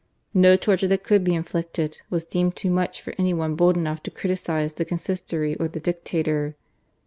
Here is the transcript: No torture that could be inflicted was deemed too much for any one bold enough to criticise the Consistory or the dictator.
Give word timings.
No 0.33 0.55
torture 0.55 0.87
that 0.87 1.03
could 1.03 1.23
be 1.23 1.35
inflicted 1.35 2.01
was 2.09 2.25
deemed 2.25 2.55
too 2.55 2.71
much 2.71 2.99
for 2.99 3.13
any 3.19 3.35
one 3.35 3.53
bold 3.53 3.77
enough 3.77 4.01
to 4.01 4.09
criticise 4.09 4.73
the 4.73 4.83
Consistory 4.83 5.55
or 5.57 5.67
the 5.67 5.79
dictator. 5.79 6.55